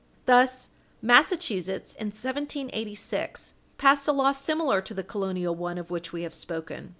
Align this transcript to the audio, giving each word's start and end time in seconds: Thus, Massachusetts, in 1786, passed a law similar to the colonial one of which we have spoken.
Thus, 0.25 0.69
Massachusetts, 0.99 1.93
in 1.93 2.07
1786, 2.07 3.53
passed 3.77 4.07
a 4.07 4.11
law 4.11 4.31
similar 4.31 4.81
to 4.81 4.95
the 4.95 5.03
colonial 5.03 5.53
one 5.53 5.77
of 5.77 5.91
which 5.91 6.11
we 6.11 6.23
have 6.23 6.33
spoken. 6.33 6.89